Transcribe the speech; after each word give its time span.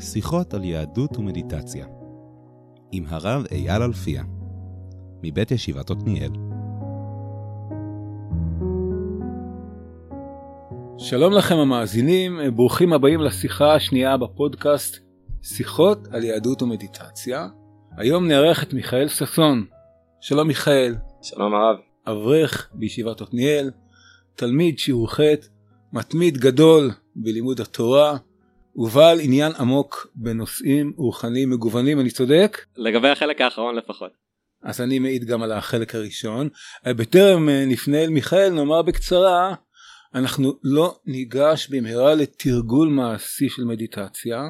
שיחות 0.00 0.54
על 0.54 0.64
יהדות 0.64 1.16
ומדיטציה 1.16 1.86
עם 2.92 3.04
הרב 3.08 3.44
אייל 3.52 3.82
אלפיה 3.82 4.24
מבית 5.22 5.50
ישיבת 5.50 5.90
עתניאל 5.90 6.30
שלום 10.98 11.32
לכם 11.32 11.56
המאזינים, 11.56 12.40
ברוכים 12.54 12.92
הבאים 12.92 13.20
לשיחה 13.20 13.74
השנייה 13.74 14.16
בפודקאסט 14.16 14.96
שיחות 15.42 16.08
על 16.10 16.24
יהדות 16.24 16.62
ומדיטציה. 16.62 17.48
היום 17.96 18.28
נארח 18.28 18.62
את 18.62 18.72
מיכאל 18.72 19.08
ששון. 19.08 19.64
שלום 20.20 20.48
מיכאל. 20.48 20.94
שלום 21.22 21.54
הרב. 21.54 21.76
אברך 22.06 22.70
בישיבת 22.74 23.20
עתניאל, 23.20 23.70
תלמיד 24.34 24.78
שיעור 24.78 25.10
ח', 25.14 25.20
מתמיד 25.92 26.38
גדול 26.38 26.90
בלימוד 27.16 27.60
התורה, 27.60 28.16
ובעל 28.76 29.20
עניין 29.20 29.52
עמוק 29.58 30.06
בנושאים 30.14 30.92
רוחניים 30.96 31.50
מגוונים, 31.50 32.00
אני 32.00 32.10
צודק? 32.10 32.66
לגבי 32.76 33.08
החלק 33.08 33.40
האחרון 33.40 33.76
לפחות. 33.76 34.12
אז 34.62 34.80
אני 34.80 34.98
מעיד 34.98 35.24
גם 35.24 35.42
על 35.42 35.52
החלק 35.52 35.94
הראשון. 35.94 36.48
בטרם 36.86 37.48
נפנה 37.48 37.98
אל 37.98 38.10
מיכאל 38.10 38.50
נאמר 38.50 38.82
בקצרה, 38.82 39.54
אנחנו 40.14 40.58
לא 40.62 40.98
ניגש 41.06 41.68
במהרה 41.68 42.14
לתרגול 42.14 42.88
מעשי 42.88 43.48
של 43.48 43.64
מדיטציה, 43.64 44.42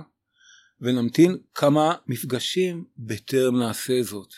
ונמתין 0.80 1.36
כמה 1.54 1.94
מפגשים 2.06 2.84
בטרם 2.98 3.58
נעשה 3.58 4.02
זאת. 4.02 4.34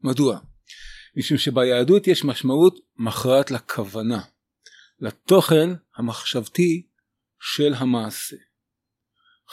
מדוע? 0.00 0.38
משום 1.16 1.38
שביהדות 1.38 2.06
יש 2.06 2.24
משמעות 2.24 2.78
מכרעת 2.96 3.50
לכוונה, 3.50 4.20
לתוכן 5.00 5.70
המחשבתי 5.96 6.86
של 7.40 7.74
המעשה. 7.74 8.36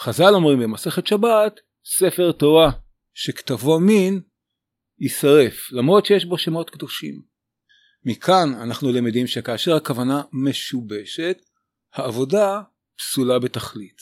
חז"ל 0.01 0.33
אומרים 0.33 0.59
במסכת 0.59 1.07
שבת, 1.07 1.59
ספר 1.85 2.31
תורה 2.31 2.71
שכתבו 3.13 3.79
מין 3.79 4.21
יישרף, 4.99 5.71
למרות 5.71 6.05
שיש 6.05 6.25
בו 6.25 6.37
שמות 6.37 6.69
קדושים. 6.69 7.21
מכאן 8.05 8.53
אנחנו 8.61 8.91
למדים 8.91 9.27
שכאשר 9.27 9.75
הכוונה 9.75 10.21
משובשת, 10.33 11.37
העבודה 11.93 12.61
פסולה 12.97 13.39
בתכלית. 13.39 13.97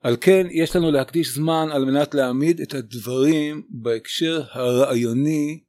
על 0.00 0.16
כן 0.20 0.46
יש 0.50 0.76
לנו 0.76 0.90
להקדיש 0.90 1.34
זמן 1.34 1.68
על 1.72 1.84
מנת 1.84 2.14
להעמיד 2.14 2.60
את 2.60 2.74
הדברים 2.74 3.66
בהקשר 3.70 4.42
הרעיוני 4.50 5.64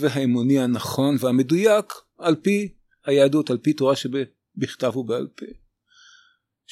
והאמוני 0.00 0.60
הנכון 0.60 1.16
והמדויק 1.20 1.92
על 2.18 2.36
פי 2.42 2.74
היהדות, 3.04 3.50
על 3.50 3.58
פי 3.58 3.72
תורה 3.72 3.94
שבכתב 3.96 4.96
ובעל 4.96 5.28
פה. 5.36 5.46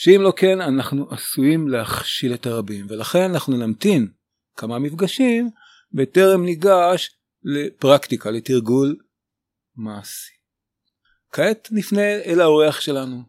שאם 0.01 0.23
לא 0.23 0.33
כן 0.37 0.61
אנחנו 0.61 1.07
עשויים 1.11 1.69
להכשיל 1.69 2.35
את 2.35 2.47
הרבים 2.47 2.87
ולכן 2.89 3.19
אנחנו 3.19 3.57
נמתין 3.57 4.09
כמה 4.57 4.79
מפגשים 4.79 5.51
בטרם 5.93 6.45
ניגש 6.45 7.11
לפרקטיקה, 7.45 8.31
לתרגול 8.31 8.97
מעשי. 9.77 10.33
כעת 11.33 11.69
נפנה 11.73 12.15
אל 12.27 12.41
האורח 12.41 12.81
שלנו. 12.81 13.23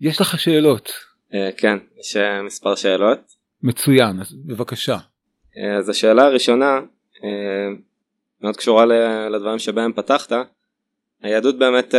יש 0.00 0.20
לך 0.20 0.40
שאלות? 0.40 0.88
Uh, 1.30 1.34
כן, 1.56 1.78
יש 2.00 2.16
uh, 2.16 2.20
מספר 2.46 2.74
שאלות. 2.74 3.18
מצוין, 3.62 4.20
אז 4.20 4.34
בבקשה. 4.46 4.96
Uh, 4.96 5.78
אז 5.78 5.88
השאלה 5.88 6.22
הראשונה 6.22 6.80
מאוד 8.40 8.56
קשורה 8.56 8.84
לדברים 9.28 9.58
שבהם 9.58 9.92
פתחת. 9.92 10.32
היהדות 11.22 11.58
באמת 11.58 11.94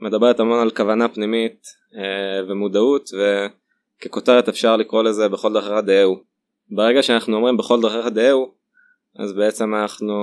מדברת 0.00 0.40
המון 0.40 0.58
על 0.60 0.70
כוונה 0.70 1.08
פנימית 1.08 1.66
ומודעות 2.48 3.10
וככותרת 4.00 4.48
אפשר 4.48 4.76
לקרוא 4.76 5.02
לזה 5.02 5.28
בכל 5.28 5.52
דרכיך 5.52 5.84
דאהו. 5.86 6.20
ברגע 6.70 7.02
שאנחנו 7.02 7.36
אומרים 7.36 7.56
בכל 7.56 7.80
דרכיך 7.80 8.06
דאהו 8.06 8.54
אז 9.18 9.32
בעצם 9.32 9.74
אנחנו 9.74 10.14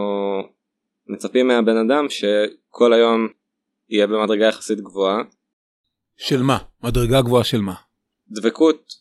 מצפים 1.08 1.48
מהבן 1.48 1.78
אדם 1.78 2.06
שכל 2.10 2.94
היום 2.94 3.28
יהיה 3.90 4.08
במדרגה 4.08 4.46
יחסית 4.46 4.82
גבוהה. 4.82 5.22
של 6.18 6.42
מה? 6.44 6.58
מדרגה 6.84 7.22
גבוהה 7.22 7.44
של 7.44 7.62
מה? 7.62 7.74
דבקות 8.28 8.94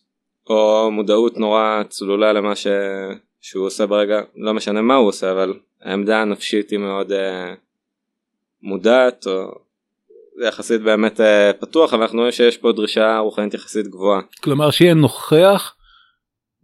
או 0.49 0.91
מודעות 0.91 1.37
נורא 1.37 1.83
צלולה 1.89 2.33
למה 2.33 2.55
ש... 2.55 2.67
שהוא 3.41 3.65
עושה 3.65 3.85
ברגע, 3.85 4.21
לא 4.35 4.53
משנה 4.53 4.81
מה 4.81 4.95
הוא 4.95 5.07
עושה, 5.07 5.31
אבל 5.31 5.59
העמדה 5.81 6.21
הנפשית 6.21 6.69
היא 6.69 6.79
מאוד 6.79 7.11
uh, 7.11 7.15
מודעת, 8.61 9.27
או 9.27 9.59
זה 10.39 10.45
יחסית 10.45 10.81
באמת 10.81 11.19
uh, 11.19 11.23
פתוח, 11.59 11.93
אבל 11.93 12.01
אנחנו 12.01 12.17
רואים 12.17 12.31
שיש 12.31 12.57
פה 12.57 12.71
דרישה 12.71 13.17
רוחנית 13.17 13.53
יחסית 13.53 13.87
גבוהה. 13.87 14.21
כלומר 14.43 14.71
שיהיה 14.71 14.93
נוכח 14.93 15.75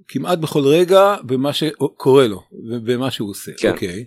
כמעט 0.08 0.40
בכל 0.40 0.64
רגע 0.66 1.16
במה 1.24 1.54
שקורה 1.54 2.28
לו, 2.28 2.42
ובמה 2.70 3.12
שהוא 3.12 3.30
עושה. 3.30 3.52
כן. 3.58 3.70
Okay. 3.70 3.72
אוקיי. 3.72 4.06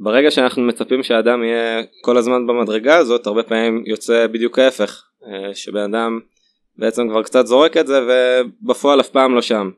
ברגע 0.00 0.30
שאנחנו 0.30 0.62
מצפים 0.62 1.02
שהאדם 1.02 1.44
יהיה 1.44 1.82
כל 2.02 2.16
הזמן 2.16 2.46
במדרגה 2.46 2.96
הזאת, 2.96 3.26
הרבה 3.26 3.42
פעמים 3.42 3.84
יוצא 3.86 4.26
בדיוק 4.26 4.58
ההפך, 4.58 5.04
אה, 5.26 5.54
שבן 5.54 5.94
אדם 5.94 6.20
בעצם 6.78 7.08
כבר 7.08 7.22
קצת 7.22 7.46
זורק 7.46 7.76
את 7.76 7.86
זה 7.86 8.00
ובפועל 8.08 9.00
אף 9.00 9.08
פעם 9.08 9.34
לא 9.34 9.42
שם. 9.42 9.70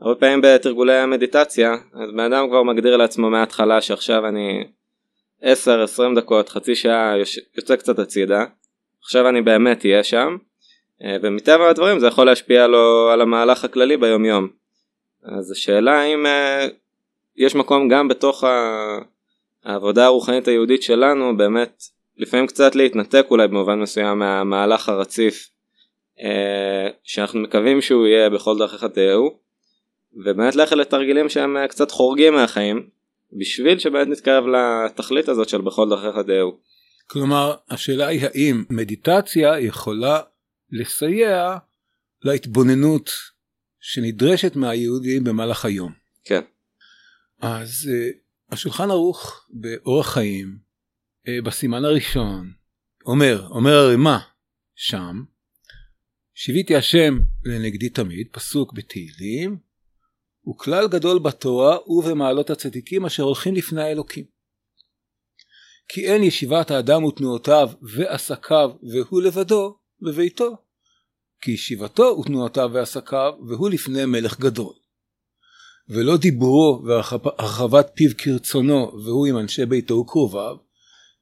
הרבה 0.00 0.14
פעמים 0.14 0.40
בתרגולי 0.42 0.96
המדיטציה, 0.96 1.72
אז 1.72 2.10
בן 2.12 2.32
אדם 2.32 2.48
כבר 2.48 2.62
מגדיר 2.62 2.96
לעצמו 2.96 3.30
מההתחלה 3.30 3.80
שעכשיו 3.80 4.26
אני 4.26 4.64
10-20 5.42 5.46
דקות, 6.16 6.48
חצי 6.48 6.74
שעה 6.74 7.14
יוצא 7.56 7.76
קצת 7.76 7.98
הצידה, 7.98 8.44
עכשיו 9.08 9.28
אני 9.28 9.42
באמת 9.42 9.84
אהיה 9.84 10.04
שם, 10.04 10.36
אה, 11.02 11.16
ומטבע 11.22 11.68
הדברים 11.68 11.98
זה 11.98 12.06
יכול 12.06 12.26
להשפיע 12.26 12.66
לו 12.66 13.10
על 13.12 13.20
המהלך 13.20 13.64
הכללי 13.64 13.96
ביום 13.96 14.24
יום. 14.24 14.48
אז 15.24 15.50
השאלה 15.50 16.00
האם 16.00 16.26
אה, 16.26 16.66
יש 17.36 17.54
מקום 17.54 17.88
גם 17.88 18.08
בתוך 18.08 18.44
העבודה 19.64 20.04
הרוחנית 20.04 20.48
היהודית 20.48 20.82
שלנו 20.82 21.36
באמת 21.36 21.82
לפעמים 22.16 22.46
קצת 22.46 22.74
להתנתק 22.74 23.26
אולי 23.30 23.48
במובן 23.48 23.80
מסוים 23.80 24.18
מהמהלך 24.18 24.88
הרציף 24.88 25.50
אה, 26.20 26.88
שאנחנו 27.04 27.40
מקווים 27.40 27.80
שהוא 27.80 28.06
יהיה 28.06 28.30
בכל 28.30 28.58
דרכיך 28.58 28.84
תהיו 28.84 29.28
ובאמת 30.12 30.56
ללכת 30.56 30.76
לתרגילים 30.76 31.28
שהם 31.28 31.66
קצת 31.68 31.90
חורגים 31.90 32.34
מהחיים 32.34 32.88
בשביל 33.32 33.78
שבאמת 33.78 34.08
נתקרב 34.08 34.44
לתכלית 34.46 35.28
הזאת 35.28 35.48
של 35.48 35.60
בכל 35.60 35.88
דרכיך 35.88 36.26
תהיו. 36.26 36.67
כלומר 37.10 37.54
השאלה 37.68 38.06
היא 38.06 38.24
האם 38.24 38.64
מדיטציה 38.70 39.60
יכולה 39.60 40.20
לסייע 40.70 41.56
להתבוננות 42.22 43.10
שנדרשת 43.80 44.56
מהיהודים 44.56 45.24
במהלך 45.24 45.64
היום. 45.64 45.92
כן. 46.24 46.40
אז 47.40 47.90
uh, 47.90 48.16
השולחן 48.50 48.90
ערוך 48.90 49.46
באורח 49.50 50.14
חיים 50.14 50.58
uh, 51.26 51.44
בסימן 51.44 51.84
הראשון 51.84 52.52
אומר, 53.06 53.46
אומר 53.50 53.72
הרימה 53.74 54.18
שם, 54.74 55.22
שיוויתי 56.34 56.76
השם 56.76 57.18
לנגדי 57.44 57.88
תמיד, 57.88 58.28
פסוק 58.32 58.72
בתהילים, 58.72 59.58
הוא 60.40 60.58
כלל 60.58 60.88
גדול 60.88 61.18
בתורה 61.18 61.76
ובמעלות 61.86 62.50
הצדיקים 62.50 63.06
אשר 63.06 63.22
הולכים 63.22 63.54
לפני 63.54 63.82
האלוקים. 63.82 64.37
כי 65.88 66.06
אין 66.06 66.22
ישיבת 66.22 66.70
האדם 66.70 67.04
ותנועותיו 67.04 67.68
ועסקיו 67.82 68.70
והוא 68.92 69.22
לבדו 69.22 69.78
בביתו. 70.00 70.56
כי 71.40 71.50
ישיבתו 71.50 72.18
ותנועותיו 72.20 72.70
ועסקיו 72.72 73.32
והוא 73.48 73.70
לפני 73.70 74.04
מלך 74.04 74.40
גדול. 74.40 74.74
ולא 75.88 76.16
דיבורו 76.16 76.82
והרחבת 76.86 77.90
פיו 77.94 78.10
כרצונו 78.18 78.92
והוא 79.04 79.26
עם 79.26 79.38
אנשי 79.38 79.66
ביתו 79.66 79.94
וקרוביו, 79.94 80.56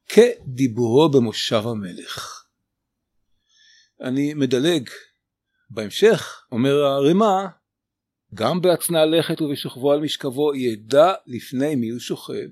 כדיבורו 0.09 1.09
במושב 1.09 1.62
המלך. 1.66 2.44
אני 4.00 4.34
מדלג 4.34 4.88
בהמשך, 5.71 6.47
אומר 6.53 6.74
הרימה, 6.74 7.47
גם 8.34 8.60
בהצנע 8.60 9.07
לכת 9.07 9.41
ובשוכבו 9.41 9.92
על 9.92 10.01
משכבו 10.01 10.54
ידע 10.54 11.12
לפני 11.27 11.74
מי 11.74 11.89
הוא 11.89 12.01
שוכב, 12.01 12.48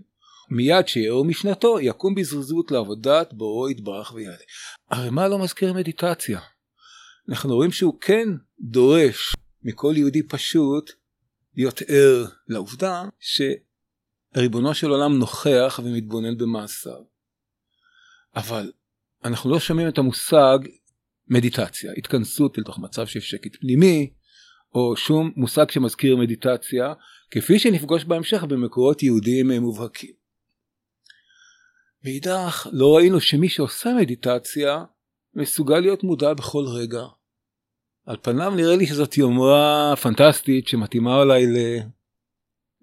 מיד 0.51 0.89
שיאור 0.89 1.25
משנתו 1.25 1.81
יקום 1.81 2.15
בזריזות 2.15 2.71
לעבודת 2.71 3.33
בוראו 3.33 3.71
יתברך 3.71 4.15
ויעלה. 4.15 4.37
הרימה 4.91 5.29
לא 5.29 5.39
מזכיר 5.39 5.73
מדיטציה. 5.73 6.41
אנחנו 7.29 7.55
רואים 7.55 7.73
שהוא 7.73 8.01
כן 8.01 8.29
דורש 8.61 9.35
מכל 9.63 9.95
יהודי 9.97 10.23
פשוט 10.23 10.91
להיות 11.57 11.83
ער 11.89 12.25
לעובדה 12.49 13.05
שריבונו 14.35 14.75
של 14.75 14.91
עולם 14.91 15.19
נוכח 15.19 15.81
ומתבונן 15.85 16.39
במעשיו. 16.39 17.03
אבל 18.37 18.73
אנחנו 19.25 19.51
לא 19.51 19.61
שומעים 19.61 19.89
את 19.89 19.99
המושג 19.99 20.59
מדיטציה, 21.29 21.93
התכנסות 21.97 22.59
לתוך 22.59 22.79
מצב 22.79 23.07
של 23.07 23.21
שקט 23.21 23.57
פנימי, 23.61 24.13
או 24.75 24.97
שום 24.97 25.33
מושג 25.37 25.71
שמזכיר 25.71 26.17
מדיטציה, 26.17 26.93
כפי 27.31 27.59
שנפגוש 27.59 28.05
בהמשך 28.05 28.45
במקורות 28.45 29.03
יהודיים 29.03 29.51
מובהקים. 29.51 30.24
מאידך, 32.05 32.67
לא 32.73 32.97
ראינו 32.97 33.21
שמי 33.21 33.49
שעושה 33.49 33.91
מדיטציה 34.01 34.85
מסוגל 35.35 35.79
להיות 35.79 36.03
מודע 36.03 36.35
בכל 36.35 36.65
רגע. 36.81 37.03
על 38.07 38.17
פניו 38.23 38.51
נראה 38.51 38.77
לי 38.77 38.87
שזאת 38.87 39.17
יומרה 39.17 39.95
פנטסטית 40.03 40.69
שמתאימה 40.69 41.23
אולי 41.23 41.47
ל... 41.47 41.57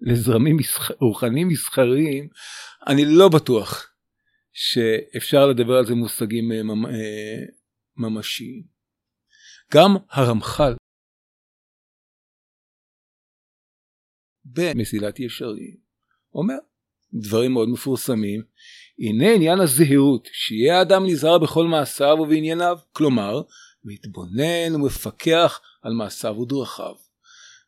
לזרמים 0.00 0.56
מסח... 0.56 0.90
רוחניים 0.90 1.48
מסחריים, 1.48 2.28
אני 2.86 3.04
לא 3.04 3.28
בטוח 3.28 3.94
שאפשר 4.52 5.46
לדבר 5.46 5.74
על 5.74 5.86
זה 5.86 5.94
מושגים 5.94 6.52
אה, 6.52 6.62
ממ... 6.62 6.86
אה, 6.86 7.44
ממשיים. 7.96 8.62
גם 9.74 9.90
הרמח"ל. 10.10 10.74
במסילת 14.44 15.20
ישרים. 15.20 15.76
אומר 16.34 16.58
דברים 17.14 17.52
מאוד 17.52 17.68
מפורסמים 17.68 18.42
הנה 18.98 19.34
עניין 19.34 19.60
הזהירות 19.60 20.28
שיהיה 20.32 20.78
האדם 20.78 21.06
נזהר 21.06 21.38
בכל 21.38 21.66
מעשיו 21.66 22.16
ובענייניו 22.20 22.78
כלומר 22.92 23.42
מתבונן 23.84 24.74
ומפקח 24.74 25.60
על 25.82 25.92
מעשיו 25.92 26.38
ודרכיו 26.38 26.94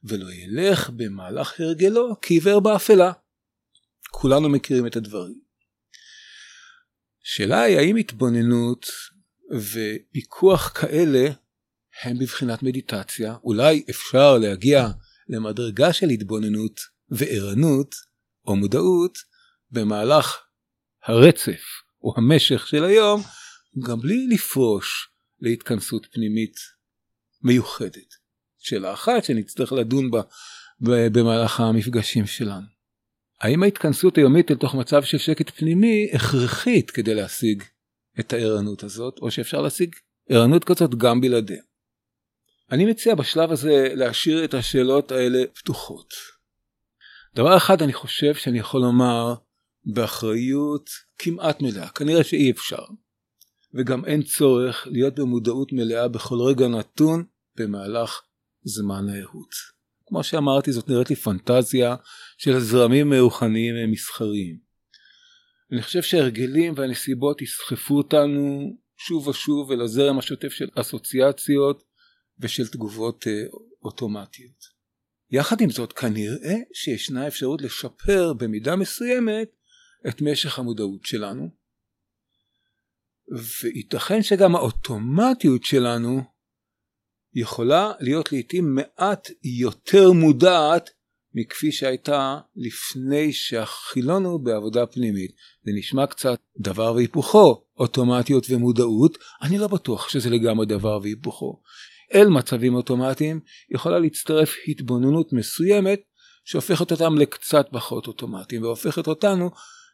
ולא 0.04 0.32
ילך 0.32 0.90
במהלך 0.90 1.60
הרגלו 1.60 2.16
כעיוור 2.22 2.60
באפלה. 2.60 3.12
כולנו 4.10 4.48
מכירים 4.48 4.86
את 4.86 4.96
הדברים. 4.96 5.40
שאלה 7.22 7.60
היא 7.62 7.78
האם 7.78 7.96
התבוננות 7.96 8.86
ופיקוח 9.52 10.72
כאלה 10.80 11.28
הם 12.02 12.18
בבחינת 12.18 12.62
מדיטציה, 12.62 13.36
אולי 13.44 13.84
אפשר 13.90 14.38
להגיע 14.38 14.88
למדרגה 15.28 15.92
של 15.92 16.08
התבוננות 16.08 16.80
וערנות 17.08 17.94
או 18.46 18.56
מודעות 18.56 19.18
במהלך 19.70 20.43
הרצף 21.04 21.62
או 22.02 22.14
המשך 22.16 22.66
של 22.66 22.84
היום, 22.84 23.22
גם 23.78 24.00
בלי 24.00 24.26
לפרוש 24.30 25.08
להתכנסות 25.40 26.06
פנימית 26.12 26.54
מיוחדת. 27.42 28.14
שאלה 28.58 28.92
אחת 28.92 29.24
שנצטרך 29.24 29.72
לדון 29.72 30.10
בה 30.10 30.22
במהלך 30.80 31.60
המפגשים 31.60 32.26
שלנו. 32.26 32.66
האם 33.40 33.62
ההתכנסות 33.62 34.16
היומית 34.16 34.50
אל 34.50 34.56
תוך 34.56 34.74
מצב 34.74 35.02
של 35.02 35.18
שקט 35.18 35.50
פנימי 35.50 36.10
הכרחית 36.14 36.90
כדי 36.90 37.14
להשיג 37.14 37.62
את 38.20 38.32
הערנות 38.32 38.82
הזאת, 38.82 39.18
או 39.18 39.30
שאפשר 39.30 39.60
להשיג 39.60 39.94
ערנות 40.28 40.64
כזאת 40.64 40.94
גם 40.94 41.20
בלעדיה? 41.20 41.62
אני 42.72 42.84
מציע 42.84 43.14
בשלב 43.14 43.50
הזה 43.50 43.88
להשאיר 43.94 44.44
את 44.44 44.54
השאלות 44.54 45.12
האלה 45.12 45.42
פתוחות. 45.54 46.14
דבר 47.34 47.56
אחד 47.56 47.82
אני 47.82 47.92
חושב 47.92 48.34
שאני 48.34 48.58
יכול 48.58 48.80
לומר 48.80 49.34
באחריות 49.84 50.90
כמעט 51.18 51.62
מלאה, 51.62 51.88
כנראה 51.88 52.24
שאי 52.24 52.50
אפשר. 52.50 52.84
וגם 53.74 54.04
אין 54.04 54.22
צורך 54.22 54.86
להיות 54.90 55.14
במודעות 55.14 55.72
מלאה 55.72 56.08
בכל 56.08 56.36
רגע 56.48 56.68
נתון 56.68 57.24
במהלך 57.56 58.20
זמן 58.64 59.08
האיכות. 59.08 59.50
כמו 60.06 60.24
שאמרתי 60.24 60.72
זאת 60.72 60.88
נראית 60.88 61.10
לי 61.10 61.16
פנטזיה 61.16 61.96
של 62.38 62.60
זרמים 62.60 63.12
רוחניים 63.12 63.90
מסחריים. 63.90 64.58
אני 65.72 65.82
חושב 65.82 66.02
שההרגלים 66.02 66.74
והנסיבות 66.76 67.42
יסחפו 67.42 67.96
אותנו 67.96 68.70
שוב 68.96 69.28
ושוב 69.28 69.72
אל 69.72 69.80
הזרם 69.80 70.18
השוטף 70.18 70.48
של 70.48 70.68
אסוציאציות 70.74 71.82
ושל 72.38 72.68
תגובות 72.68 73.26
אה, 73.26 73.32
אוטומטיות. 73.84 74.74
יחד 75.30 75.60
עם 75.60 75.70
זאת 75.70 75.92
כנראה 75.92 76.54
שישנה 76.74 77.26
אפשרות 77.26 77.62
לשפר 77.62 78.32
במידה 78.32 78.76
מסוימת 78.76 79.48
את 80.08 80.22
משך 80.22 80.58
המודעות 80.58 81.04
שלנו 81.04 81.48
וייתכן 83.62 84.22
שגם 84.22 84.56
האוטומטיות 84.56 85.64
שלנו 85.64 86.20
יכולה 87.34 87.92
להיות 88.00 88.32
לעיתים 88.32 88.74
מעט 88.74 89.30
יותר 89.60 90.12
מודעת 90.12 90.90
מכפי 91.34 91.72
שהייתה 91.72 92.38
לפני 92.56 93.32
שהחילונו 93.32 94.38
בעבודה 94.38 94.86
פנימית. 94.86 95.30
זה 95.64 95.72
נשמע 95.74 96.06
קצת 96.06 96.40
דבר 96.58 96.92
והיפוכו, 96.94 97.64
אוטומטיות 97.76 98.46
ומודעות, 98.50 99.18
אני 99.42 99.58
לא 99.58 99.68
בטוח 99.68 100.08
שזה 100.08 100.30
לגמרי 100.30 100.66
דבר 100.66 100.98
והיפוכו. 101.02 101.62
אל 102.14 102.28
מצבים 102.28 102.74
אוטומטיים 102.74 103.40
יכולה 103.74 103.98
להצטרף 103.98 104.54
התבוננות 104.68 105.32
מסוימת 105.32 106.00
שהופכת 106.44 106.92
אותם 106.92 107.18
לקצת 107.18 107.66
פחות 107.72 108.06
אוטומטיים 108.06 108.62
והופכת 108.62 109.06
אותנו 109.06 109.50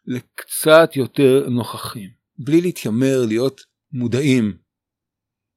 לקצת 0.06 0.96
יותר 0.96 1.48
נוכחים. 1.48 2.10
בלי 2.38 2.60
להתיימר 2.60 3.24
להיות 3.28 3.60
מודעים 3.92 4.52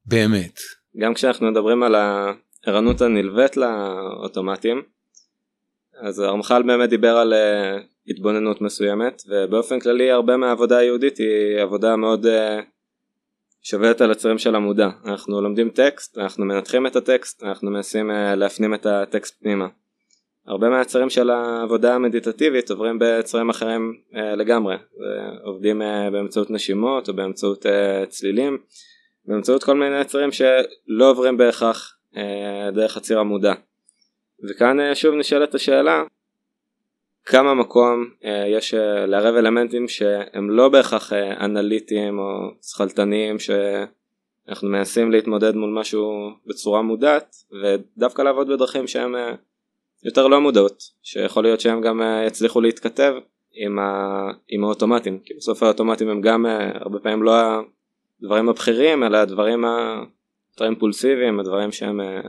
באמת. 0.05 0.59
גם 0.97 1.13
כשאנחנו 1.13 1.51
מדברים 1.51 1.83
על 1.83 1.95
הערנות 1.95 3.01
הנלווית 3.01 3.57
לאוטומטים 3.57 4.81
אז 6.01 6.19
הרמח"ל 6.19 6.63
באמת 6.63 6.89
דיבר 6.89 7.17
על 7.17 7.33
uh, 7.33 7.81
התבוננות 8.07 8.61
מסוימת 8.61 9.21
ובאופן 9.29 9.79
כללי 9.79 10.11
הרבה 10.11 10.37
מהעבודה 10.37 10.77
היהודית 10.77 11.17
היא 11.17 11.61
עבודה 11.61 11.95
מאוד 11.95 12.25
uh, 12.25 12.29
שוברת 13.61 14.01
על 14.01 14.11
הצירים 14.11 14.37
של 14.37 14.55
המודע 14.55 14.89
אנחנו 15.05 15.41
לומדים 15.41 15.69
טקסט 15.69 16.17
אנחנו 16.17 16.45
מנתחים 16.45 16.87
את 16.87 16.95
הטקסט 16.95 17.43
אנחנו 17.43 17.71
מנסים 17.71 18.11
uh, 18.11 18.13
להפנים 18.35 18.73
את 18.73 18.85
הטקסט 18.85 19.39
פנימה 19.39 19.67
הרבה 20.47 20.69
מהצירים 20.69 21.09
של 21.09 21.29
העבודה 21.29 21.95
המדיטטיבית 21.95 22.71
עוברים 22.71 22.97
בצירים 22.99 23.49
אחרים 23.49 23.93
uh, 24.11 24.17
לגמרי. 24.17 24.75
עובדים 25.43 25.81
uh, 25.81 25.85
באמצעות 26.11 26.51
נשימות 26.51 27.09
או 27.09 27.13
באמצעות 27.13 27.65
uh, 27.65 27.69
צלילים 28.09 28.57
באמצעות 29.25 29.63
כל 29.63 29.75
מיני 29.75 30.05
צירים 30.05 30.31
שלא 30.31 31.09
עוברים 31.09 31.37
בהכרח 31.37 31.97
uh, 32.13 32.17
דרך 32.73 32.97
הציר 32.97 33.19
המודע. 33.19 33.53
וכאן 34.49 34.79
uh, 34.79 34.95
שוב 34.95 35.15
נשאלת 35.15 35.55
השאלה 35.55 36.03
כמה 37.25 37.53
מקום 37.53 38.05
uh, 38.21 38.25
יש 38.47 38.73
uh, 38.73 38.77
לערב 39.07 39.35
אלמנטים 39.35 39.87
שהם 39.87 40.49
לא 40.49 40.69
בהכרח 40.69 41.13
uh, 41.13 41.15
אנליטיים 41.39 42.19
או 42.19 42.25
שכלתניים 42.61 43.37
שאנחנו 43.39 44.67
מנסים 44.67 45.11
להתמודד 45.11 45.55
מול 45.55 45.79
משהו 45.79 46.29
בצורה 46.47 46.81
מודעת 46.81 47.35
ודווקא 47.61 48.21
לעבוד 48.21 48.47
בדרכים 48.47 48.87
שהם 48.87 49.15
uh, 49.15 49.35
יותר 50.05 50.27
לא 50.27 50.41
מודעות 50.41 50.83
שיכול 51.03 51.43
להיות 51.43 51.59
שהם 51.59 51.81
גם 51.81 52.01
uh, 52.01 52.27
יצליחו 52.27 52.61
להתכתב 52.61 53.13
עם, 53.53 53.79
ה... 53.79 53.83
עם 54.47 54.63
האוטומטים 54.63 55.19
כי 55.25 55.33
בסוף 55.33 55.63
האוטומטים 55.63 56.09
הם 56.09 56.21
גם 56.21 56.45
uh, 56.45 56.77
הרבה 56.81 56.99
פעמים 56.99 57.23
לא 57.23 57.33
הדברים 58.21 58.49
הבכירים 58.49 59.03
אלא 59.03 59.17
הדברים 59.17 59.65
היותר 59.65 60.65
אימפולסיביים 60.65 61.39
הדברים 61.39 61.71
שהם 61.71 61.99
uh... 61.99 62.27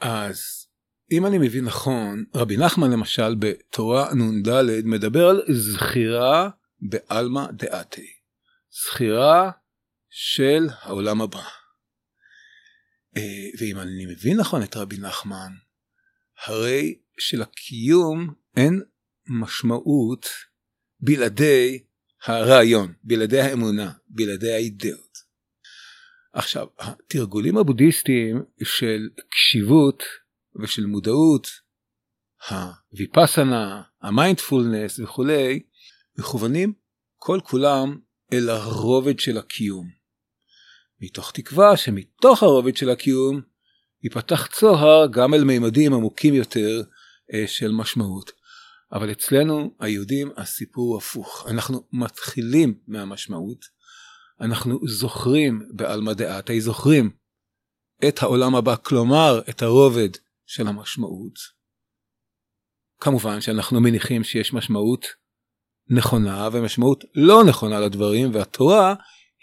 אז 0.00 0.66
אם 1.12 1.26
אני 1.26 1.38
מבין 1.38 1.64
נכון 1.64 2.24
רבי 2.34 2.56
נחמן 2.56 2.90
למשל 2.90 3.34
בתורה 3.38 4.14
נ"ד 4.14 4.48
מדבר 4.84 5.28
על 5.28 5.42
זכירה 5.48 6.48
בעלמא 6.80 7.46
דעתי 7.52 8.06
זכירה 8.70 9.50
של 10.10 10.66
העולם 10.82 11.22
הבא. 11.22 11.42
ואם 13.60 13.78
אני 13.78 14.06
מבין 14.06 14.40
נכון 14.40 14.62
את 14.62 14.76
רבי 14.76 14.96
נחמן 14.98 15.52
הרי 16.46 16.98
שלקיום 17.18 18.34
אין 18.56 18.82
משמעות 19.26 20.26
בלעדי 21.00 21.84
הרעיון, 22.24 22.92
בלעדי 23.02 23.40
האמונה, 23.40 23.92
בלעדי 24.08 24.52
האידאות. 24.52 25.14
עכשיו, 26.32 26.66
התרגולים 26.78 27.58
הבודהיסטיים 27.58 28.42
של 28.62 29.08
קשיבות 29.30 30.02
ושל 30.62 30.86
מודעות, 30.86 31.48
הוויפסנה, 32.50 33.82
המיינדפולנס 34.02 34.98
וכולי, 34.98 35.62
מכוונים 36.18 36.72
כל 37.16 37.40
כולם 37.44 37.98
אל 38.32 38.48
הרובד 38.48 39.18
של 39.18 39.38
הקיום. 39.38 39.86
מתוך 41.00 41.32
תקווה 41.32 41.76
שמתוך 41.76 42.42
הרובד 42.42 42.76
של 42.76 42.90
הקיום 42.90 43.40
ייפתח 44.04 44.46
צוהר 44.46 45.06
גם 45.10 45.34
אל 45.34 45.44
מימדים 45.44 45.94
עמוקים 45.94 46.34
יותר 46.34 46.82
אה, 47.34 47.44
של 47.46 47.72
משמעות. 47.72 48.32
אבל 48.92 49.12
אצלנו 49.12 49.74
היהודים 49.80 50.30
הסיפור 50.36 50.96
הפוך. 50.96 51.46
אנחנו 51.50 51.86
מתחילים 51.92 52.78
מהמשמעות, 52.88 53.64
אנחנו 54.40 54.78
זוכרים 54.86 55.68
בעלמא 55.72 56.12
דעתי, 56.12 56.60
זוכרים 56.60 57.10
את 58.08 58.22
העולם 58.22 58.54
הבא, 58.54 58.76
כלומר 58.82 59.40
את 59.50 59.62
הרובד 59.62 60.08
של 60.46 60.66
המשמעות. 60.66 61.34
כמובן 63.00 63.40
שאנחנו 63.40 63.80
מניחים 63.80 64.24
שיש 64.24 64.52
משמעות 64.52 65.06
נכונה 65.90 66.48
ומשמעות 66.52 67.04
לא 67.14 67.44
נכונה 67.44 67.80
לדברים, 67.80 68.34
והתורה 68.34 68.94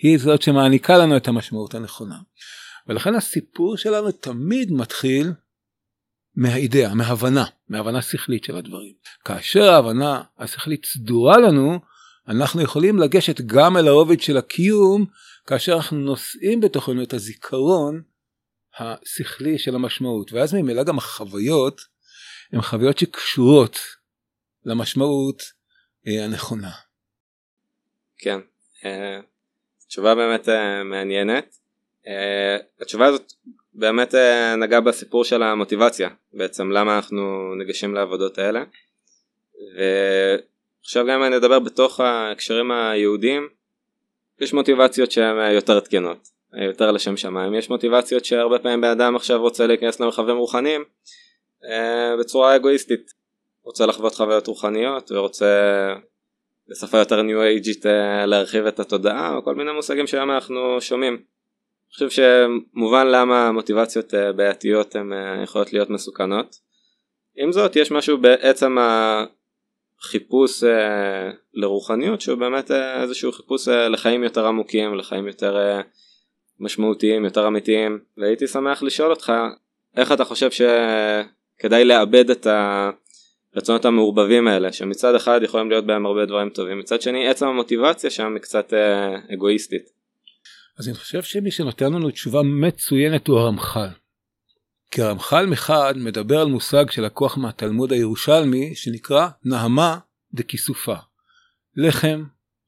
היא 0.04 0.18
זאת 0.18 0.42
שמעניקה 0.42 0.98
לנו 0.98 1.18
את 1.18 1.28
המשמעות 1.28 1.76
הנכונה. 1.76 2.18
ולכן 2.88 3.16
הסיפור 3.16 3.78
שלנו 3.78 4.12
תמיד 4.12 4.72
מתחיל 4.72 5.32
מהאידאה, 6.36 6.94
מהבנה, 6.94 7.46
מהבנה 7.70 8.02
שכלית 8.02 8.44
של 8.44 8.58
הדברים. 8.58 8.94
כאשר 9.26 9.64
ההבנה 9.64 10.24
השכלית 10.38 10.86
סדורה 10.86 11.38
לנו, 11.38 11.80
אנחנו 12.28 12.62
יכולים 12.62 13.00
לגשת 13.00 13.42
גם 13.42 13.78
אל 13.78 13.88
הרובד 13.88 14.22
של 14.22 14.38
הקיום, 14.38 15.06
כאשר 15.48 15.74
אנחנו 15.74 15.98
נושאים 15.98 16.62
בתוכנו 16.62 17.04
את 17.04 17.14
הזיכרון 17.14 18.02
השכלי 18.78 19.60
של 19.60 19.76
המשמעות 19.76 20.34
ואז 20.34 20.54
ממילא 20.54 20.84
גם 20.84 20.98
החוויות 20.98 21.82
הן 22.54 22.62
חוויות 22.62 22.98
שקשורות 22.98 23.80
למשמעות 24.66 25.44
אה, 26.08 26.26
הנכונה. 26.26 26.72
כן, 28.18 28.40
אה, 28.86 29.20
תשובה 29.88 30.16
באמת 30.16 30.50
אה, 30.50 30.84
מעניינת. 30.84 31.61
אה, 32.08 32.58
התשובה 32.82 33.06
הזאת 33.06 33.34
באמת 33.74 34.16
אה, 34.16 34.56
נגעה 34.56 34.82
בסיפור 34.82 35.24
של 35.24 35.44
המוטיבציה 35.44 36.10
בעצם 36.34 36.72
למה 36.72 36.96
אנחנו 36.96 37.56
ניגשים 37.56 37.96
לעבודות 37.96 38.38
האלה. 38.38 38.64
ועכשיו 39.76 41.06
גם 41.06 41.24
אם 41.24 41.34
אדבר 41.34 41.60
בתוך 41.60 42.00
ההקשרים 42.00 42.72
היהודיים 42.72 43.48
יש 44.40 44.54
מוטיבציות 44.54 45.12
שהן 45.12 45.52
יותר 45.52 45.80
תקינות 45.80 46.28
יותר 46.54 46.92
לשם 46.92 47.18
שמיים 47.18 47.54
יש 47.54 47.70
מוטיבציות 47.70 48.26
שהרבה 48.26 48.60
פעמים 48.60 48.82
בן 48.82 48.88
אדם 48.88 49.16
עכשיו 49.16 49.42
רוצה 49.42 49.68
להיכנס 49.68 50.00
למרחבים 50.00 50.38
רוחניים 50.38 50.84
בצורה 52.20 52.56
אגואיסטית 52.56 53.12
רוצה 53.64 53.86
לחוות 53.86 54.16
חוויות 54.16 54.48
רוחניות 54.48 55.12
ורוצה 55.12 55.46
בשפה 56.70 56.98
יותר 56.98 57.22
ניו 57.22 57.42
אייג'ית 57.42 57.86
להרחיב 58.26 58.66
את 58.66 58.80
התודעה 58.80 59.36
או 59.36 59.44
כל 59.44 59.56
מיני 59.56 59.72
מושגים 59.72 60.08
שהיום 60.08 60.32
אנחנו 60.32 60.82
שומעים. 60.82 61.22
אני 61.92 62.10
חושב 62.10 62.24
שמובן 62.74 63.08
למה 63.08 63.52
מוטיבציות 63.52 64.14
אה, 64.14 64.32
בעייתיות 64.32 64.96
הן 64.96 65.14
אה, 65.14 65.44
יכולות 65.44 65.74
להיות 65.74 65.90
מסוכנות. 65.90 66.56
עם 67.38 67.52
זאת 67.52 67.76
יש 67.76 67.92
משהו 67.92 68.18
בעצם 68.18 68.78
החיפוש 70.00 70.64
אה, 70.64 71.32
לרוחניות 71.54 72.22
שהוא 72.22 72.38
באמת 72.38 72.72
איזשהו 72.72 73.32
חיפוש 73.32 73.68
לחיים 73.68 74.24
יותר 74.24 74.48
עמוקים 74.48 74.96
לחיים 74.96 75.28
יותר 75.28 75.80
משמעותיים 76.60 77.26
יותר 77.26 77.48
אמיתיים 77.48 78.00
והייתי 78.18 78.48
שמח 78.48 78.84
לשאול 78.84 79.10
אותך 79.10 79.34
איך 79.98 80.12
אתה 80.12 80.26
חושב 80.26 80.50
שכדאי 80.52 81.86
לאבד 81.86 82.30
את 82.30 82.48
הרצונות 83.56 83.86
המעורבבים 83.86 84.48
האלה 84.48 84.72
שמצד 84.74 85.16
אחד 85.16 85.40
יכולים 85.44 85.70
להיות 85.70 85.86
בהם 85.86 86.06
הרבה 86.06 86.26
דברים 86.26 86.50
טובים 86.50 86.80
מצד 86.80 87.02
שני 87.02 87.28
עצם 87.28 87.48
המוטיבציה 87.48 88.10
שם 88.10 88.34
היא 88.34 88.42
קצת 88.42 88.74
אגואיסטית. 89.34 90.01
אז 90.82 90.88
אני 90.88 90.96
חושב 90.96 91.24
שמי 91.24 91.52
שנותן 91.52 91.94
לנו 91.94 92.12
תשובה 92.12 92.42
מצוינת 92.44 93.28
הוא 93.28 93.40
הרמח"ל. 93.40 93.90
כי 94.92 95.02
הרמח"ל 95.02 95.46
מחד 95.46 95.94
מדבר 95.98 96.42
על 96.42 96.48
מושג 96.48 96.92
שלקוח 96.92 97.38
מהתלמוד 97.38 97.92
הירושלמי 97.92 98.76
שנקרא 98.76 99.30
נהמה 99.44 99.98
דכיסופה. 100.34 100.96
לחם 101.76 102.24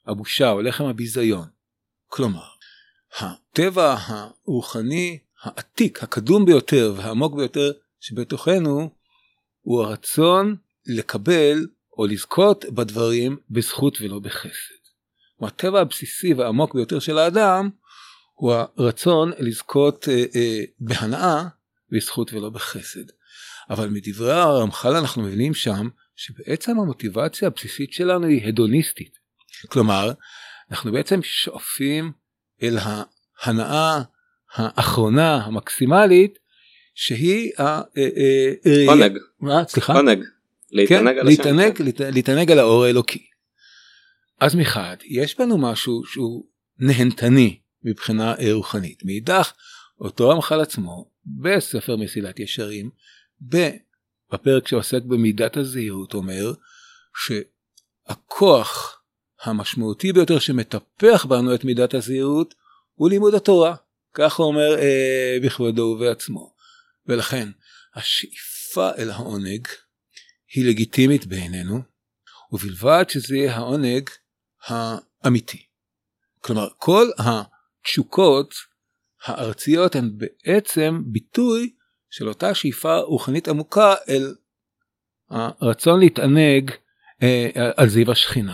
הבושה 0.07 0.51
או 0.51 0.61
לחם 0.61 0.83
הביזיון. 0.85 1.47
כלומר, 2.07 2.47
הטבע 3.19 3.95
הרוחני 3.99 5.19
העתיק, 5.43 6.03
הקדום 6.03 6.45
ביותר 6.45 6.93
והעמוק 6.97 7.35
ביותר 7.35 7.71
שבתוכנו 7.99 8.89
הוא 9.61 9.83
הרצון 9.83 10.55
לקבל 10.85 11.67
או 11.97 12.05
לזכות 12.05 12.65
בדברים 12.65 13.37
בזכות 13.49 13.97
ולא 14.01 14.19
בחסד. 14.19 14.83
הוא 15.35 15.47
הטבע 15.47 15.81
הבסיסי 15.81 16.33
והעמוק 16.33 16.75
ביותר 16.75 16.99
של 16.99 17.17
האדם 17.17 17.69
הוא 18.43 18.53
הרצון 18.77 19.31
לזכות 19.39 20.09
אה, 20.09 20.23
אה, 20.35 20.59
בהנאה 20.79 21.43
בזכות 21.91 22.33
ולא 22.33 22.49
בחסד. 22.49 23.05
אבל 23.69 23.89
מדברי 23.89 24.33
הרמח"ל 24.33 24.95
אנחנו 24.95 25.23
מבינים 25.23 25.53
שם 25.53 25.87
שבעצם 26.15 26.79
המוטיבציה 26.79 27.47
הבסיסית 27.47 27.93
שלנו 27.93 28.27
היא 28.27 28.47
הדוניסטית. 28.47 29.19
כלומר, 29.67 30.11
אנחנו 30.71 30.91
בעצם 30.91 31.19
שואפים 31.23 32.11
אל 32.63 32.77
ההנאה 32.81 34.01
האחרונה 34.53 35.35
המקסימלית 35.35 36.39
שהיא 36.95 37.51
ה... 37.59 37.63
אה, 37.97 38.85
עונג. 38.87 39.17
מה? 39.39 39.63
סליחה? 39.67 39.93
עונג. 39.93 40.23
להתענג 40.71 41.13
כן, 41.13 41.19
על 41.19 41.25
להתענג, 41.25 41.81
להתענג 41.99 42.51
על 42.51 42.59
האור 42.59 42.83
האלוקי. 42.83 43.25
אז 44.39 44.55
מחד, 44.55 44.97
יש 45.05 45.37
בנו 45.37 45.57
משהו 45.57 46.01
שהוא 46.05 46.45
נהנתני, 46.79 47.62
מבחינה 47.83 48.35
רוחנית. 48.51 49.05
מאידך, 49.05 49.53
אותו 49.99 50.29
רמח"ל 50.29 50.61
עצמו, 50.61 51.11
בספר 51.25 51.95
מסילת 51.95 52.39
ישרים, 52.39 52.89
בפרק 53.41 54.67
שעוסק 54.67 55.03
במידת 55.03 55.57
הזהירות, 55.57 56.13
אומר 56.13 56.53
שהכוח 58.07 59.01
המשמעותי 59.43 60.13
ביותר 60.13 60.39
שמטפח 60.39 61.25
בנו 61.25 61.55
את 61.55 61.63
מידת 61.63 61.93
הזהירות 61.93 62.55
הוא 62.93 63.09
לימוד 63.09 63.33
התורה. 63.33 63.75
כך 64.13 64.35
הוא 64.35 64.47
אומר 64.47 64.79
אה, 64.79 65.37
בכבודו 65.43 65.81
ובעצמו. 65.81 66.53
ולכן 67.07 67.49
השאיפה 67.95 68.89
אל 68.97 69.09
העונג 69.11 69.67
היא 70.53 70.69
לגיטימית 70.69 71.25
בעינינו, 71.25 71.81
ובלבד 72.51 73.05
שזה 73.09 73.35
יהיה 73.35 73.55
העונג 73.55 74.09
האמיתי. 74.67 75.65
כלומר, 76.41 76.67
כל 76.77 77.07
ה... 77.19 77.52
התשוקות 77.83 78.53
הארציות 79.25 79.95
הן 79.95 80.11
בעצם 80.17 81.01
ביטוי 81.05 81.73
של 82.09 82.27
אותה 82.27 82.53
שאיפה 82.53 82.97
רוחנית 82.97 83.47
עמוקה 83.47 83.95
אל 84.09 84.35
הרצון 85.29 85.99
להתענג 85.99 86.71
אה, 87.23 87.49
על 87.77 87.89
זיו 87.89 88.11
השכינה. 88.11 88.53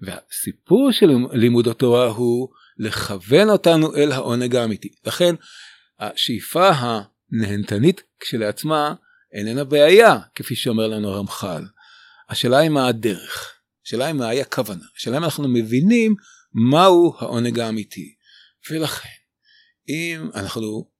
והסיפור 0.00 0.92
של 0.92 1.10
לימוד 1.32 1.68
התורה 1.68 2.06
הוא 2.06 2.48
לכוון 2.78 3.50
אותנו 3.50 3.96
אל 3.96 4.12
העונג 4.12 4.56
האמיתי. 4.56 4.88
לכן 5.04 5.34
השאיפה 5.98 6.70
הנהנתנית 6.70 8.02
כשלעצמה 8.20 8.94
איננה 9.32 9.64
בעיה, 9.64 10.18
כפי 10.34 10.56
שאומר 10.56 10.88
לנו 10.88 11.08
הרמח"ל. 11.08 11.62
השאלה 12.28 12.58
היא 12.58 12.70
מה 12.70 12.88
הדרך, 12.88 13.54
השאלה 13.86 14.06
היא 14.06 14.14
מהי 14.14 14.40
הכוונה, 14.40 14.84
השאלה 14.96 15.16
אם 15.16 15.24
אנחנו 15.24 15.48
מבינים 15.48 16.14
מהו 16.52 17.14
העונג 17.18 17.60
האמיתי. 17.60 18.14
ולכן, 18.70 19.08
אם 19.88 20.30
אנחנו 20.34 20.90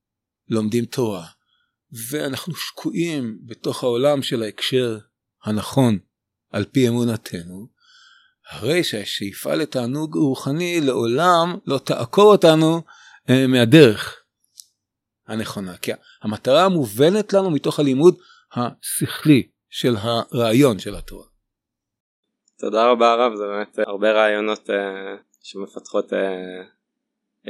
לומדים 0.49 0.85
תורה, 0.85 1.25
ואנחנו 2.11 2.55
שקועים 2.55 3.39
בתוך 3.45 3.83
העולם 3.83 4.21
של 4.21 4.43
ההקשר 4.43 4.97
הנכון 5.43 5.99
על 6.51 6.65
פי 6.65 6.87
אמונתנו, 6.87 7.67
הרי 8.49 8.83
שהשאיפה 8.83 9.55
לתענוג 9.55 10.15
רוחני 10.15 10.81
לעולם 10.81 11.57
לא 11.65 11.77
תעקור 11.77 12.31
אותנו 12.31 12.81
אה, 13.29 13.47
מהדרך 13.47 14.23
הנכונה. 15.27 15.77
כי 15.77 15.91
המטרה 16.21 16.65
המובנת 16.65 17.33
לנו 17.33 17.51
מתוך 17.51 17.79
הלימוד 17.79 18.17
השכלי 18.53 19.49
של 19.69 19.95
הרעיון 19.97 20.79
של 20.79 20.95
התורה. 20.95 21.25
תודה 22.59 22.91
רבה 22.91 23.11
הרב, 23.11 23.35
זה 23.35 23.43
באמת 23.47 23.79
הרבה 23.87 24.11
רעיונות 24.11 24.69
אה, 24.69 25.15
שמפתחות 25.43 26.13
אה, 26.13 26.63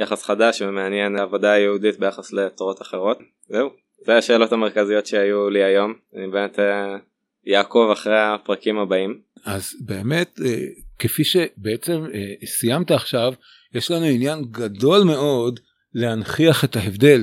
יחס 0.00 0.24
חדש 0.24 0.62
ומעניין 0.62 1.12
לעבודה 1.12 1.52
היהודית 1.52 1.98
ביחס 1.98 2.32
לתורות 2.32 2.82
אחרות. 2.82 3.18
זהו, 3.48 3.70
זה 4.06 4.16
השאלות 4.16 4.52
המרכזיות 4.52 5.06
שהיו 5.06 5.50
לי 5.50 5.64
היום. 5.64 5.94
אני 6.16 6.26
באמת 6.26 6.58
אה, 6.58 7.92
אחרי 7.92 8.18
הפרקים 8.18 8.78
הבאים. 8.78 9.20
אז 9.44 9.74
באמת, 9.80 10.40
אה, 10.44 10.64
כפי 10.98 11.24
שבעצם 11.24 12.04
אה, 12.14 12.46
סיימת 12.46 12.90
עכשיו, 12.90 13.32
יש 13.74 13.90
לנו 13.90 14.04
עניין 14.04 14.44
גדול 14.50 15.02
מאוד 15.04 15.60
להנכיח 15.94 16.64
את 16.64 16.76
ההבדל 16.76 17.20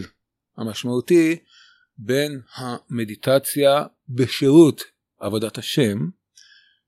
המשמעותי 0.58 1.40
בין 1.98 2.42
המדיטציה 2.56 3.84
בשירות 4.10 4.84
עבודת 5.20 5.58
השם 5.58 5.98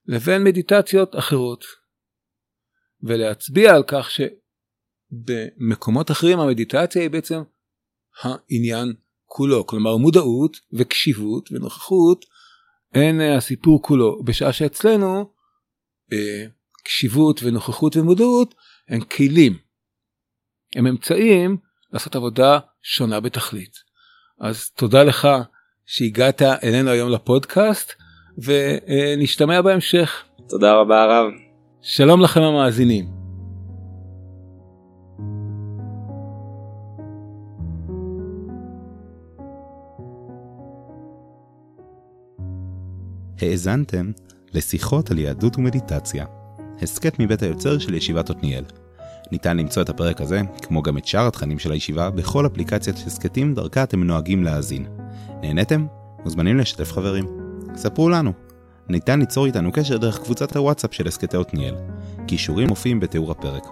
לבין 0.07 0.43
מדיטציות 0.43 1.15
אחרות. 1.15 1.65
ולהצביע 3.03 3.75
על 3.75 3.83
כך. 3.83 4.09
במקומות 5.11 6.11
אחרים 6.11 6.39
המדיטציה 6.39 7.01
היא 7.01 7.09
בעצם 7.09 7.41
העניין 8.21 8.93
כולו, 9.25 9.65
כלומר 9.67 9.97
מודעות 9.97 10.59
וקשיבות 10.73 11.51
ונוכחות 11.51 12.25
אין 12.93 13.21
אה, 13.21 13.37
הסיפור 13.37 13.81
כולו, 13.81 14.23
בשעה 14.23 14.53
שאצלנו 14.53 15.31
אה, 16.13 16.45
קשיבות 16.83 17.43
ונוכחות 17.43 17.97
ומודעות 17.97 18.55
הם 18.89 19.01
כלים, 19.01 19.57
הם 20.75 20.87
אמצעים 20.87 21.57
לעשות 21.93 22.15
עבודה 22.15 22.59
שונה 22.81 23.19
בתכלית. 23.19 23.73
אז 24.39 24.69
תודה 24.69 25.03
לך 25.03 25.27
שהגעת 25.85 26.41
אלינו 26.41 26.89
היום 26.89 27.09
לפודקאסט 27.09 27.93
ונשתמע 28.37 29.61
בהמשך. 29.61 30.23
תודה 30.49 30.73
רבה 30.73 31.03
הרב. 31.03 31.31
שלום 31.81 32.21
לכם 32.21 32.41
המאזינים. 32.41 33.18
האזנתם 43.41 44.11
לשיחות 44.53 45.11
על 45.11 45.19
יהדות 45.19 45.57
ומדיטציה, 45.57 46.25
הסכת 46.81 47.19
מבית 47.19 47.43
היוצר 47.43 47.79
של 47.79 47.93
ישיבת 47.93 48.29
עתניאל. 48.29 48.63
ניתן 49.31 49.57
למצוא 49.57 49.81
את 49.81 49.89
הפרק 49.89 50.21
הזה, 50.21 50.41
כמו 50.61 50.81
גם 50.81 50.97
את 50.97 51.05
שאר 51.07 51.27
התכנים 51.27 51.59
של 51.59 51.71
הישיבה, 51.71 52.09
בכל 52.09 52.45
אפליקציית 52.45 52.97
הסכתים 53.07 53.53
דרכה 53.53 53.83
אתם 53.83 54.03
נוהגים 54.03 54.43
להאזין. 54.43 54.85
נהניתם? 55.41 55.85
מוזמנים 56.23 56.57
לשתף 56.57 56.91
חברים. 56.91 57.25
ספרו 57.75 58.09
לנו. 58.09 58.33
ניתן 58.89 59.19
ליצור 59.19 59.45
איתנו 59.45 59.71
קשר 59.71 59.97
דרך 59.97 60.19
קבוצת 60.19 60.55
הוואטסאפ 60.55 60.93
של 60.93 61.07
הסכתי 61.07 61.37
עתניאל. 61.37 61.75
קישורים 62.27 62.67
מופיעים 62.67 62.99
בתיאור 62.99 63.31
הפרק. 63.31 63.67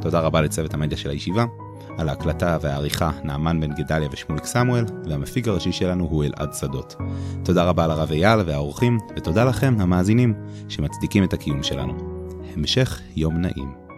תודה 0.00 0.20
רבה 0.20 0.40
לצוות 0.40 0.74
המדיה 0.74 0.98
של 0.98 1.10
הישיבה, 1.10 1.44
על 2.00 2.08
ההקלטה 2.08 2.58
והעריכה 2.60 3.10
נעמן 3.24 3.60
בן 3.60 3.74
גדליה 3.74 4.08
ושמוליק 4.12 4.44
סמואל, 4.44 4.84
והמפיק 5.04 5.48
הראשי 5.48 5.72
שלנו 5.72 6.04
הוא 6.04 6.24
אלעד 6.24 6.52
שדות. 6.52 6.96
תודה 7.44 7.64
רבה 7.64 7.86
לרב 7.86 8.10
אייל 8.10 8.40
והאורחים, 8.46 8.98
ותודה 9.16 9.44
לכם, 9.44 9.76
המאזינים, 9.80 10.34
שמצדיקים 10.68 11.24
את 11.24 11.32
הקיום 11.32 11.62
שלנו. 11.62 11.94
המשך 12.56 13.00
יום 13.16 13.36
נעים. 13.36 13.89